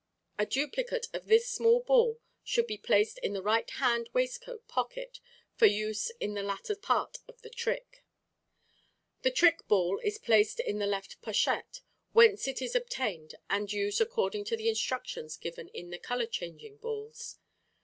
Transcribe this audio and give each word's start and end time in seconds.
A 0.39 0.47
duplicate 0.47 1.05
of 1.13 1.27
this 1.27 1.47
small 1.47 1.79
ball 1.79 2.19
should 2.43 2.65
be 2.65 2.75
placed 2.79 3.19
in 3.19 3.33
the 3.33 3.41
right 3.43 3.69
hand 3.69 4.09
waistcoat 4.13 4.67
pocket 4.67 5.19
for 5.53 5.67
use 5.67 6.09
in 6.19 6.33
the 6.33 6.41
latter 6.41 6.75
part 6.75 7.19
of 7.27 7.39
the 7.43 7.51
trick. 7.51 8.03
Fig. 9.19 9.21
18. 9.21 9.21
Trick 9.21 9.21
Balls. 9.21 9.21
The 9.21 9.37
trick 9.37 9.67
ball 9.67 9.99
is 10.03 10.17
placed 10.17 10.59
in 10.59 10.79
the 10.79 10.87
left 10.87 11.21
pochette, 11.21 11.81
whence 12.13 12.47
it 12.47 12.63
is 12.63 12.73
obtained 12.75 13.35
and 13.47 13.71
used 13.71 14.01
according 14.01 14.45
to 14.45 14.57
the 14.57 14.69
instructions 14.69 15.37
given 15.37 15.67
in 15.67 15.91
the 15.91 15.99
"Color 15.99 16.25
changing 16.25 16.77
Balls." 16.77 17.37